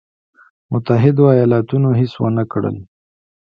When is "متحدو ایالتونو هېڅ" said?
0.71-2.13